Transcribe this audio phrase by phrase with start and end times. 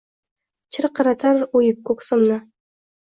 [0.77, 2.41] Chirqiratar oʻyib koʻksimni